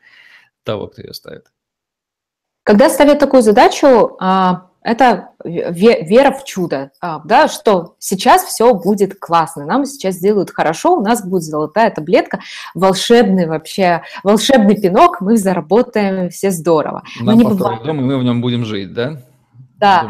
того, 0.63 0.87
кто 0.87 1.03
ее 1.03 1.13
ставит? 1.13 1.51
Когда 2.63 2.89
ставят 2.89 3.19
такую 3.19 3.43
задачу, 3.43 4.17
а, 4.19 4.71
это 4.83 5.29
вера 5.43 6.31
в 6.31 6.43
чудо, 6.43 6.91
а, 7.01 7.21
да, 7.25 7.47
что 7.47 7.95
сейчас 7.99 8.43
все 8.43 8.73
будет 8.73 9.17
классно, 9.19 9.65
нам 9.65 9.85
сейчас 9.85 10.15
сделают 10.15 10.51
хорошо, 10.51 10.97
у 10.97 11.01
нас 11.01 11.25
будет 11.25 11.43
золотая 11.43 11.89
таблетка, 11.91 12.39
волшебный 12.75 13.47
вообще, 13.47 14.03
волшебный 14.23 14.79
пинок, 14.79 15.21
мы 15.21 15.37
заработаем 15.37 16.29
все 16.29 16.51
здорово. 16.51 17.03
Нам 17.21 17.37
не 17.37 17.43
бывает. 17.43 17.83
дом, 17.83 17.99
и 17.99 18.03
мы 18.03 18.17
в 18.17 18.23
нем 18.23 18.41
будем 18.41 18.65
жить, 18.65 18.93
да? 18.93 19.21
Да, 19.77 20.09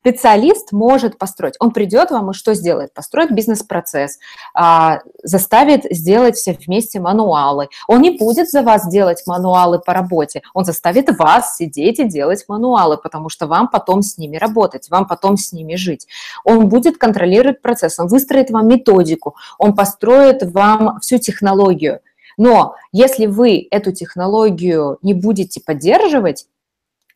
специалист 0.00 0.72
может 0.72 1.18
построить. 1.18 1.54
Он 1.60 1.70
придет 1.70 2.10
вам 2.10 2.30
и 2.30 2.34
что 2.34 2.54
сделает? 2.54 2.94
Построит 2.94 3.32
бизнес-процесс, 3.32 4.18
а, 4.54 5.00
заставит 5.22 5.84
сделать 5.90 6.36
все 6.36 6.52
вместе 6.52 7.00
мануалы. 7.00 7.68
Он 7.88 8.00
не 8.00 8.10
будет 8.10 8.48
за 8.48 8.62
вас 8.62 8.88
делать 8.88 9.22
мануалы 9.26 9.78
по 9.78 9.92
работе, 9.92 10.42
он 10.54 10.64
заставит 10.64 11.18
вас 11.18 11.56
сидеть 11.56 11.98
и 11.98 12.04
делать 12.04 12.44
мануалы, 12.48 12.96
потому 12.96 13.28
что 13.28 13.46
вам 13.46 13.68
потом 13.68 14.02
с 14.02 14.18
ними 14.18 14.36
работать, 14.36 14.88
вам 14.90 15.06
потом 15.06 15.36
с 15.36 15.52
ними 15.52 15.74
жить. 15.76 16.06
Он 16.44 16.68
будет 16.68 16.98
контролировать 16.98 17.62
процесс, 17.62 17.98
он 17.98 18.06
выстроит 18.08 18.50
вам 18.50 18.68
методику, 18.68 19.36
он 19.58 19.74
построит 19.74 20.42
вам 20.42 21.00
всю 21.00 21.18
технологию. 21.18 22.00
Но 22.36 22.76
если 22.92 23.26
вы 23.26 23.66
эту 23.70 23.92
технологию 23.92 24.98
не 25.02 25.12
будете 25.12 25.60
поддерживать, 25.60 26.46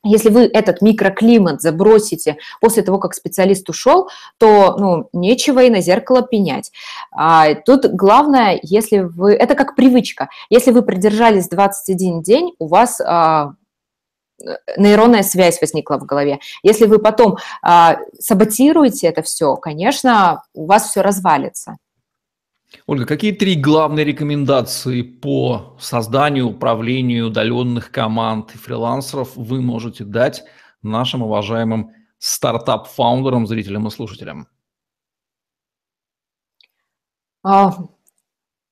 если 0.04 0.30
вы 0.30 0.44
этот 0.44 0.82
микроклимат 0.82 1.60
забросите 1.60 2.38
после 2.60 2.82
того, 2.82 2.98
как 2.98 3.14
специалист 3.14 3.68
ушел, 3.68 4.08
то 4.38 4.76
ну, 4.78 5.08
нечего 5.12 5.62
и 5.62 5.70
на 5.70 5.80
зеркало 5.80 6.22
пенять. 6.22 6.72
А, 7.12 7.54
тут 7.54 7.86
главное, 7.86 8.58
если 8.62 8.98
вы... 8.98 9.34
Это 9.34 9.54
как 9.54 9.76
привычка. 9.76 10.28
Если 10.50 10.72
вы 10.72 10.82
продержались 10.82 11.48
21 11.48 12.22
день, 12.22 12.54
у 12.58 12.66
вас 12.66 13.00
а, 13.00 13.54
нейронная 14.76 15.22
связь 15.22 15.60
возникла 15.60 15.98
в 15.98 16.04
голове. 16.04 16.40
Если 16.62 16.86
вы 16.86 16.98
потом 16.98 17.36
а, 17.62 17.98
саботируете 18.18 19.06
это 19.06 19.22
все, 19.22 19.56
конечно, 19.56 20.42
у 20.54 20.66
вас 20.66 20.90
все 20.90 21.02
развалится. 21.02 21.76
Ольга, 22.86 23.06
какие 23.06 23.32
три 23.32 23.54
главные 23.54 24.04
рекомендации 24.04 25.02
по 25.02 25.76
созданию, 25.80 26.48
управлению 26.48 27.28
удаленных 27.28 27.90
команд 27.90 28.54
и 28.54 28.58
фрилансеров 28.58 29.36
вы 29.36 29.60
можете 29.60 30.04
дать 30.04 30.44
нашим 30.82 31.22
уважаемым 31.22 31.92
стартап- 32.18 32.75
founder 32.75 33.25
ам, 33.25 33.46
зрителям 33.46 33.86
и 33.86 33.90
слушателям? 33.90 34.48
А, 37.44 37.74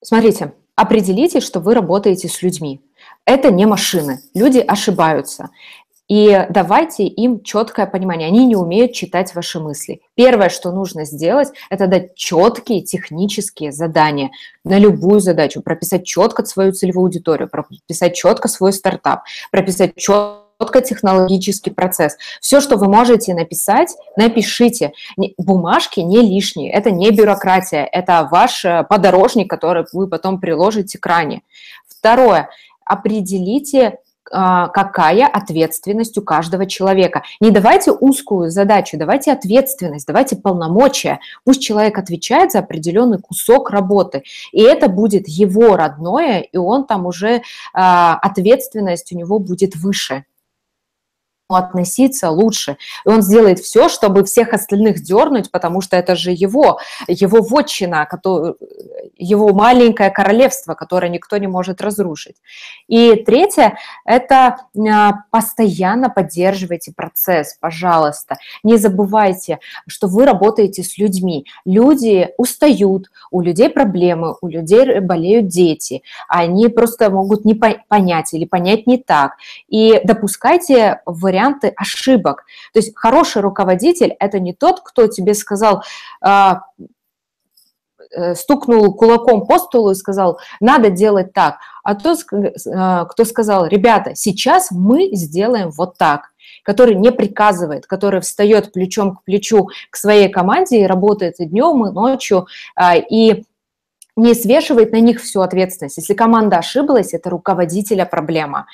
смотрите, 0.02 0.54
определите, 0.76 1.40
что 1.40 1.60
вы 1.60 1.74
работаете 1.74 2.28
с 2.28 2.42
людьми. 2.42 2.80
Это 3.24 3.50
не 3.50 3.66
машины. 3.66 4.20
Люди 4.34 4.58
ошибаются. 4.58 5.50
И 6.10 6.44
давайте 6.50 7.04
им 7.04 7.40
четкое 7.40 7.86
понимание. 7.86 8.26
Они 8.26 8.44
не 8.44 8.56
умеют 8.56 8.92
читать 8.92 9.32
ваши 9.32 9.60
мысли. 9.60 10.00
Первое, 10.16 10.48
что 10.48 10.72
нужно 10.72 11.04
сделать, 11.04 11.50
это 11.70 11.86
дать 11.86 12.16
четкие 12.16 12.82
технические 12.82 13.70
задания 13.70 14.32
на 14.64 14.76
любую 14.76 15.20
задачу, 15.20 15.62
прописать 15.62 16.04
четко 16.04 16.44
свою 16.44 16.72
целевую 16.72 17.04
аудиторию, 17.04 17.48
прописать 17.48 18.16
четко 18.16 18.48
свой 18.48 18.72
стартап, 18.72 19.22
прописать 19.52 19.94
четко 19.94 20.80
технологический 20.82 21.70
процесс. 21.70 22.16
Все, 22.40 22.60
что 22.60 22.76
вы 22.76 22.88
можете 22.88 23.32
написать, 23.32 23.94
напишите. 24.16 24.92
Бумажки 25.38 26.00
не 26.00 26.22
лишние, 26.22 26.72
это 26.72 26.90
не 26.90 27.12
бюрократия, 27.12 27.84
это 27.84 28.28
ваш 28.28 28.64
э, 28.64 28.84
подорожник, 28.88 29.48
который 29.48 29.86
вы 29.92 30.08
потом 30.08 30.40
приложите 30.40 30.98
к 30.98 31.02
экране. 31.02 31.42
Второе, 31.86 32.50
определите 32.84 34.00
какая 34.30 35.26
ответственность 35.26 36.16
у 36.16 36.22
каждого 36.22 36.66
человека. 36.66 37.22
Не 37.40 37.50
давайте 37.50 37.92
узкую 37.92 38.50
задачу, 38.50 38.96
давайте 38.96 39.32
ответственность, 39.32 40.06
давайте 40.06 40.36
полномочия. 40.36 41.20
Пусть 41.44 41.62
человек 41.62 41.98
отвечает 41.98 42.52
за 42.52 42.60
определенный 42.60 43.18
кусок 43.18 43.70
работы, 43.70 44.22
и 44.52 44.62
это 44.62 44.88
будет 44.88 45.26
его 45.26 45.76
родное, 45.76 46.40
и 46.40 46.56
он 46.56 46.86
там 46.86 47.06
уже, 47.06 47.42
а, 47.74 48.14
ответственность 48.22 49.12
у 49.12 49.16
него 49.16 49.38
будет 49.38 49.76
выше 49.76 50.24
относиться 51.56 52.30
лучше. 52.30 52.76
И 53.04 53.08
он 53.08 53.22
сделает 53.22 53.58
все, 53.58 53.88
чтобы 53.88 54.24
всех 54.24 54.52
остальных 54.52 55.02
дернуть, 55.02 55.50
потому 55.50 55.80
что 55.80 55.96
это 55.96 56.16
же 56.16 56.30
его, 56.30 56.80
его 57.08 57.42
вотчина, 57.42 58.08
его 59.16 59.52
маленькое 59.52 60.10
королевство, 60.10 60.74
которое 60.74 61.08
никто 61.08 61.36
не 61.36 61.46
может 61.46 61.80
разрушить. 61.80 62.36
И 62.88 63.16
третье– 63.16 63.78
это 64.04 64.56
а, 64.76 65.12
постоянно 65.30 66.10
поддерживайте 66.10 66.92
процесс, 66.92 67.56
пожалуйста. 67.60 68.38
Не 68.62 68.76
забывайте, 68.76 69.58
что 69.86 70.06
вы 70.06 70.24
работаете 70.24 70.82
с 70.82 70.98
людьми. 70.98 71.46
Люди 71.64 72.30
устают, 72.38 73.10
у 73.30 73.40
людей 73.40 73.68
проблемы, 73.68 74.36
у 74.40 74.48
людей 74.48 75.00
болеют 75.00 75.48
дети. 75.48 76.02
Они 76.28 76.68
просто 76.68 77.10
могут 77.10 77.44
не 77.44 77.54
понять 77.54 78.32
или 78.32 78.44
понять 78.44 78.86
не 78.86 78.98
так. 78.98 79.36
И 79.68 80.00
допускайте 80.04 81.00
вариант 81.06 81.39
варианты 81.40 81.72
ошибок. 81.76 82.44
То 82.72 82.78
есть 82.78 82.92
хороший 82.96 83.42
руководитель– 83.42 84.14
это 84.18 84.38
не 84.38 84.52
тот, 84.52 84.80
кто 84.80 85.06
тебе 85.06 85.34
сказал, 85.34 85.82
а, 86.20 86.62
э, 88.14 88.34
стукнул 88.34 88.94
кулаком 88.94 89.46
по 89.46 89.58
столу 89.58 89.90
и 89.90 89.94
сказал, 89.94 90.40
надо 90.60 90.90
делать 90.90 91.32
так, 91.32 91.58
а 91.84 91.94
тот, 91.94 92.18
э, 92.32 93.04
кто 93.08 93.24
сказал, 93.24 93.66
ребята, 93.66 94.14
сейчас 94.14 94.70
мы 94.70 95.10
сделаем 95.14 95.70
вот 95.70 95.96
так, 95.96 96.30
который 96.62 96.94
не 96.94 97.10
приказывает, 97.10 97.86
который 97.86 98.20
встает 98.20 98.72
плечом 98.72 99.16
к 99.16 99.24
плечу 99.24 99.68
к 99.90 99.96
своей 99.96 100.28
команде 100.28 100.80
и 100.80 100.86
работает 100.86 101.40
и 101.40 101.46
днем, 101.46 101.86
и 101.86 101.92
ночью, 101.92 102.46
а, 102.74 102.96
и 102.96 103.44
не 104.16 104.34
свешивает 104.34 104.92
на 104.92 105.00
них 105.00 105.20
всю 105.20 105.40
ответственность. 105.40 105.96
Если 105.96 106.14
команда 106.14 106.58
ошиблась, 106.58 107.14
это 107.14 107.30
руководителя 107.30 108.04
проблема 108.04 108.66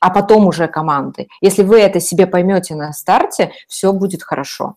а 0.00 0.10
потом 0.10 0.46
уже 0.46 0.68
команды. 0.68 1.28
Если 1.40 1.62
вы 1.62 1.80
это 1.80 2.00
себе 2.00 2.26
поймете 2.26 2.74
на 2.74 2.92
старте, 2.92 3.52
все 3.68 3.92
будет 3.92 4.22
хорошо. 4.22 4.76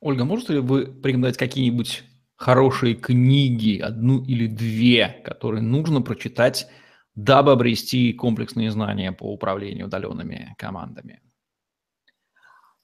Ольга, 0.00 0.24
можете 0.24 0.54
ли 0.54 0.60
вы 0.60 0.86
порекомендовать 0.86 1.36
какие-нибудь 1.36 2.04
хорошие 2.36 2.94
книги, 2.94 3.78
одну 3.78 4.22
или 4.22 4.46
две, 4.46 5.20
которые 5.24 5.62
нужно 5.62 6.02
прочитать, 6.02 6.66
дабы 7.14 7.52
обрести 7.52 8.12
комплексные 8.12 8.70
знания 8.70 9.12
по 9.12 9.32
управлению 9.32 9.86
удаленными 9.86 10.54
командами? 10.58 11.20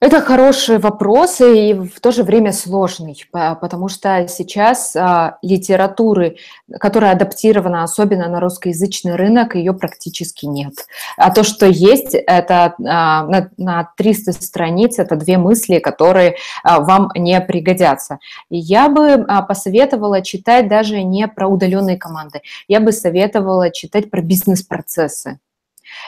Это 0.02 0.20
хороший 0.20 0.78
вопрос 0.80 1.40
и 1.40 1.74
в 1.74 2.00
то 2.00 2.10
же 2.10 2.24
время 2.24 2.52
сложный, 2.52 3.24
потому 3.30 3.86
что 3.88 4.26
сейчас 4.26 4.96
а, 4.96 5.38
литературы, 5.42 6.38
которая 6.80 7.12
адаптирована 7.12 7.84
особенно 7.84 8.28
на 8.28 8.40
русскоязычный 8.40 9.14
рынок, 9.14 9.54
ее 9.54 9.72
практически 9.72 10.44
нет. 10.46 10.74
А 11.16 11.30
то, 11.30 11.44
что 11.44 11.66
есть, 11.66 12.16
это 12.16 12.74
а, 12.84 13.26
на, 13.26 13.50
на 13.56 13.90
300 13.96 14.32
страниц, 14.32 14.98
это 14.98 15.14
две 15.14 15.38
мысли, 15.38 15.78
которые 15.78 16.34
а, 16.64 16.80
вам 16.80 17.12
не 17.14 17.40
пригодятся. 17.40 18.18
Я 18.50 18.88
бы 18.88 19.24
посоветовала 19.46 20.20
читать 20.20 20.66
даже 20.66 21.00
не 21.04 21.28
про 21.28 21.46
удаленные 21.46 21.96
команды, 21.96 22.40
я 22.66 22.80
бы 22.80 22.90
советовала 22.90 23.70
читать 23.70 24.10
про 24.10 24.20
бизнес-процессы. 24.20 25.38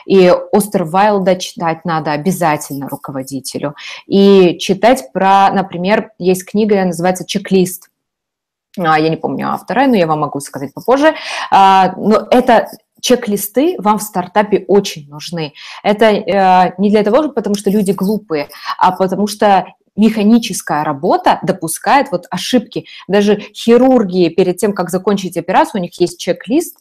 И 0.05 0.33
Остервайлда 0.51 1.35
читать 1.35 1.85
надо 1.85 2.11
обязательно 2.11 2.89
руководителю. 2.89 3.75
И 4.07 4.57
читать 4.59 5.11
про, 5.13 5.49
например, 5.51 6.11
есть 6.19 6.45
книга, 6.45 6.83
называется 6.85 7.25
«Чек-лист». 7.25 7.89
А, 8.77 8.99
я 8.99 9.09
не 9.09 9.17
помню 9.17 9.49
автора, 9.49 9.87
но 9.87 9.95
я 9.95 10.07
вам 10.07 10.21
могу 10.21 10.39
сказать 10.39 10.73
попозже. 10.73 11.15
А, 11.51 11.93
но 11.97 12.27
это 12.29 12.67
чек-листы 13.01 13.75
вам 13.77 13.99
в 13.99 14.03
стартапе 14.03 14.65
очень 14.67 15.07
нужны. 15.09 15.53
Это 15.83 16.05
э, 16.05 16.73
не 16.79 16.89
для 16.89 17.03
того, 17.03 17.29
потому 17.29 17.55
что 17.55 17.69
люди 17.69 17.91
глупые, 17.91 18.49
а 18.79 18.91
потому 18.91 19.27
что 19.27 19.67
механическая 19.95 20.83
работа 20.83 21.39
допускает 21.43 22.11
вот 22.11 22.25
ошибки. 22.29 22.85
Даже 23.07 23.37
хирурги 23.53 24.29
перед 24.29 24.57
тем, 24.57 24.73
как 24.73 24.89
закончить 24.89 25.37
операцию, 25.37 25.81
у 25.81 25.83
них 25.83 25.99
есть 26.01 26.19
чек-лист, 26.19 26.79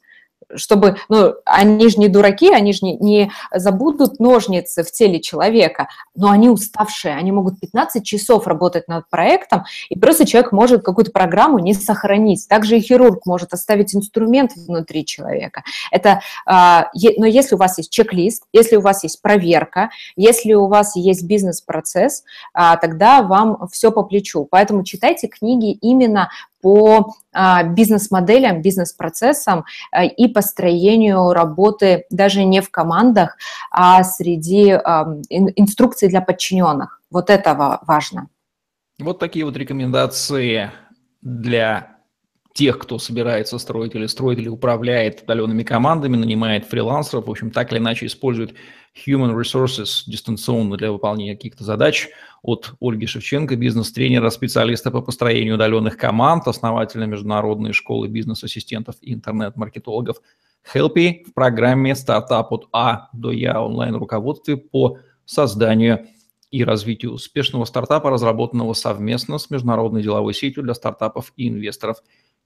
чтобы, 0.55 0.97
ну, 1.09 1.35
они 1.45 1.89
же 1.89 1.99
не 1.99 2.09
дураки, 2.09 2.53
они 2.53 2.73
же 2.73 2.81
не, 2.83 2.97
не 2.99 3.33
забудут 3.53 4.21
ножницы 4.21 4.83
в 4.83 4.91
теле 4.91 5.21
человека, 5.21 5.89
но 6.15 6.31
они 6.31 6.49
уставшие, 6.49 7.15
они 7.15 7.33
могут 7.33 7.61
15 7.61 8.05
часов 8.05 8.47
работать 8.47 8.89
над 8.89 9.09
проектом, 9.09 9.65
и 9.89 9.99
просто 9.99 10.27
человек 10.27 10.53
может 10.53 10.85
какую-то 10.85 11.13
программу 11.13 11.59
не 11.59 11.75
сохранить. 11.75 12.47
Также 12.49 12.79
и 12.79 12.81
хирург 12.81 13.27
может 13.27 13.53
оставить 13.53 13.95
инструмент 13.95 14.53
внутри 14.57 15.05
человека. 15.05 15.63
Это, 15.91 16.21
а, 16.47 16.91
но 17.17 17.27
если 17.27 17.55
у 17.55 17.59
вас 17.59 17.79
есть 17.79 17.91
чек-лист, 17.91 18.45
если 18.53 18.77
у 18.77 18.81
вас 18.81 19.03
есть 19.03 19.21
проверка, 19.23 19.91
если 20.17 20.55
у 20.55 20.67
вас 20.67 20.97
есть 20.97 21.25
бизнес-процесс, 21.25 22.25
а, 22.53 22.77
тогда 22.77 23.23
вам 23.23 23.69
все 23.71 23.91
по 23.91 24.03
плечу. 24.03 24.47
Поэтому 24.51 24.85
читайте 24.85 25.29
книги 25.29 25.73
именно 25.73 26.31
по 26.65 27.15
а, 27.31 27.63
бизнес-моделям, 27.63 28.63
бизнес-процессам 28.63 29.67
а, 29.93 30.03
и 30.07 30.29
построению 30.29 31.35
работы 31.35 32.07
даже 32.09 32.43
не 32.45 32.63
в 32.63 32.71
командах, 32.71 33.37
а 33.71 34.03
среди 34.03 34.71
инструкций 34.71 36.09
для 36.09 36.23
подчиненных. 36.23 37.03
Вот 37.11 37.29
это 37.29 37.79
важно. 37.87 38.29
Вот 38.99 39.19
такие 39.19 39.45
вот 39.45 39.59
рекомендации 39.59 40.71
для 41.21 41.99
тех, 42.55 42.79
кто 42.79 42.99
собирается 42.99 43.59
строить 43.59 43.95
или 43.95 44.07
строит 44.07 44.39
или 44.39 44.49
управляет 44.49 45.25
удаленными 45.25 45.65
командами, 45.65 46.17
нанимает 46.17 46.65
фрилансеров, 46.65 47.27
в 47.27 47.31
общем, 47.31 47.51
так 47.51 47.73
или 47.73 47.79
иначе 47.79 48.07
использует 48.07 48.55
human 48.95 49.35
resources 49.35 50.05
дистанционно 50.07 50.77
для 50.77 50.93
выполнения 50.93 51.35
каких-то 51.35 51.65
задач 51.65 52.09
от 52.43 52.75
Ольги 52.81 53.07
Шевченко, 53.07 53.57
бизнес-тренера, 53.57 54.31
специалиста 54.31 54.91
по 54.91 55.01
построению 55.01 55.55
удаленных 55.55 55.97
команд, 55.97 56.47
основателя 56.47 57.07
международной 57.07 57.73
школы 57.73 58.09
бизнес-ассистентов 58.09 58.97
и 59.01 59.13
интернет-маркетологов. 59.13 60.19
Helpy 60.73 61.25
в 61.25 61.35
программе 61.35 61.95
«Стартап 61.95 62.53
от 62.53 62.69
А 62.73 63.09
до 63.13 63.33
Я» 63.33 63.61
онлайн-руководстве 63.63 64.57
по 64.57 64.99
созданию 65.25 66.07
и 66.51 66.63
развитию 66.63 67.13
успешного 67.13 67.65
стартапа, 67.65 68.11
разработанного 68.11 68.75
совместно 68.75 69.39
с 69.39 69.51
международной 69.51 70.03
деловой 70.03 70.35
сетью 70.35 70.63
для 70.63 70.75
стартапов 70.75 71.33
и 71.37 71.49
инвесторов 71.49 71.99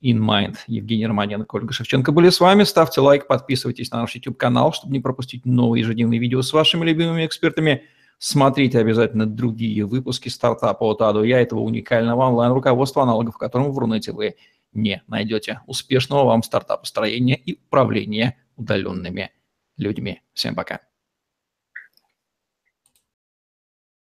in 0.03 0.19
mind. 0.19 0.57
Евгений 0.67 1.07
Романенко, 1.07 1.57
Ольга 1.57 1.73
Шевченко 1.73 2.13
были 2.13 2.31
с 2.31 2.41
вами. 2.41 2.65
Ставьте 2.65 3.01
лайк, 3.01 3.27
подписывайтесь 3.27 3.91
на 3.91 4.03
наш 4.03 4.15
YouTube-канал, 4.15 4.73
чтобы 4.73 4.93
не 4.93 5.01
пропустить 5.01 5.45
новые 5.45 5.83
ежедневные 5.83 6.21
видео 6.21 6.43
с 6.43 6.53
вашими 6.53 6.85
любимыми 6.85 7.27
экспертами. 7.27 7.85
Смотрите 8.19 8.79
обязательно 8.79 9.27
другие 9.27 9.85
выпуски 9.85 10.29
стартапа 10.29 10.85
от 10.85 11.03
А 11.03 11.25
Я, 11.25 11.41
этого 11.41 11.61
уникального 11.61 12.23
онлайн-руководства, 12.23 13.03
аналогов 13.03 13.39
которому 13.39 13.73
в 13.73 13.79
Рунете 13.79 14.13
вы 14.13 14.35
не 14.73 15.03
найдете. 15.07 15.61
Успешного 15.67 16.25
вам 16.25 16.43
стартапа 16.43 16.85
строения 16.85 17.37
и 17.37 17.59
управления 17.67 18.37
удаленными 18.57 19.31
людьми. 19.77 20.21
Всем 20.35 20.55
пока. 20.55 20.88